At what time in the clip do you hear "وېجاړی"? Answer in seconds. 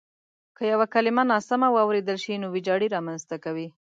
2.53-2.87